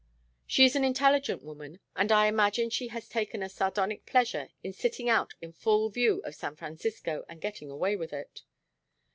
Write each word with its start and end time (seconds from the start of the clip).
She 0.47 0.65
is 0.65 0.75
an 0.75 0.83
intelligent 0.83 1.43
woman 1.43 1.79
and 1.95 2.11
I 2.11 2.25
imagine 2.25 2.71
she 2.71 2.87
has 2.87 3.07
taken 3.07 3.43
a 3.43 3.49
sardonic 3.49 4.07
pleasure 4.07 4.49
in 4.63 4.73
sitting 4.73 5.07
out 5.09 5.35
in 5.43 5.53
full 5.53 5.91
view 5.91 6.23
of 6.23 6.33
San 6.33 6.55
Francisco, 6.55 7.23
and 7.29 7.39
getting 7.39 7.69
away 7.69 7.95
with 7.95 8.11
it." 8.11 8.41